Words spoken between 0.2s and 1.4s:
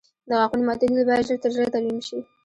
د غاښونو ماتېدل باید ژر